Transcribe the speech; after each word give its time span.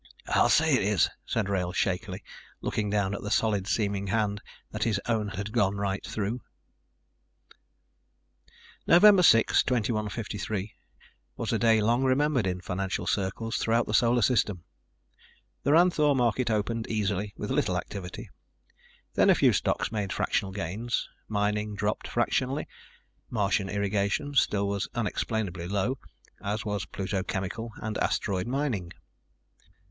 "I'll 0.25 0.49
say 0.49 0.73
it 0.73 0.81
is," 0.81 1.11
said 1.27 1.47
Wrail 1.47 1.71
shakily, 1.73 2.23
looking 2.59 2.89
down 2.89 3.13
at 3.13 3.21
the 3.21 3.29
solid 3.29 3.67
seeming 3.67 4.07
hand 4.07 4.41
that 4.71 4.81
his 4.83 4.99
own 5.05 5.27
had 5.27 5.51
gone 5.51 5.75
right 5.75 6.03
through. 6.03 6.41
November 8.87 9.21
6, 9.21 9.61
2153, 9.61 10.73
was 11.37 11.53
a 11.53 11.59
day 11.59 11.81
long 11.81 12.03
remembered 12.03 12.47
in 12.47 12.61
financial 12.61 13.05
circles 13.05 13.57
throughout 13.57 13.85
the 13.85 13.93
Solar 13.93 14.23
System. 14.23 14.63
The 15.61 15.73
Ranthoor 15.73 16.15
market 16.15 16.49
opened 16.49 16.87
easy 16.87 17.35
with 17.37 17.51
little 17.51 17.77
activity. 17.77 18.31
Then 19.13 19.29
a 19.29 19.35
few 19.35 19.53
stocks 19.53 19.91
made 19.91 20.11
fractional 20.11 20.51
gains. 20.51 21.07
Mining 21.27 21.75
dropped 21.75 22.07
fractionally. 22.07 22.67
Martian 23.29 23.69
Irrigation 23.69 24.33
still 24.33 24.67
was 24.67 24.87
unexplainably 24.95 25.67
low, 25.67 25.99
as 26.43 26.65
was 26.65 26.85
Pluto 26.87 27.21
Chemical 27.21 27.71
and 27.83 27.99
Asteroid 27.99 28.47
Mining. 28.47 28.91